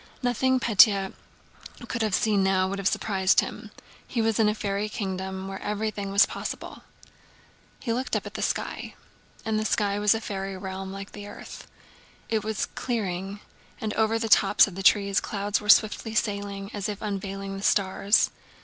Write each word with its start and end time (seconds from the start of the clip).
Nothing 0.23 0.59
Pétya 0.59 1.13
could 1.87 2.01
have 2.01 2.15
seen 2.15 2.41
now 2.41 2.67
would 2.67 2.79
have 2.79 2.87
surprised 2.87 3.41
him. 3.41 3.69
He 4.07 4.19
was 4.19 4.39
in 4.39 4.49
a 4.49 4.55
fairy 4.55 4.89
kingdom 4.89 5.47
where 5.47 5.61
everything 5.61 6.11
was 6.11 6.25
possible. 6.25 6.81
He 7.79 7.93
looked 7.93 8.15
up 8.15 8.25
at 8.25 8.33
the 8.33 8.41
sky. 8.41 8.95
And 9.45 9.59
the 9.59 9.63
sky 9.63 9.99
was 9.99 10.15
a 10.15 10.19
fairy 10.19 10.57
realm 10.57 10.91
like 10.91 11.11
the 11.11 11.27
earth. 11.27 11.67
It 12.29 12.43
was 12.43 12.65
clearing, 12.65 13.41
and 13.79 13.93
over 13.93 14.17
the 14.17 14.27
tops 14.27 14.65
of 14.65 14.73
the 14.73 14.81
trees 14.81 15.19
clouds 15.21 15.61
were 15.61 15.69
swiftly 15.69 16.15
sailing 16.15 16.71
as 16.73 16.89
if 16.89 16.99
unveiling 17.03 17.55
the 17.55 17.61
stars. 17.61 18.31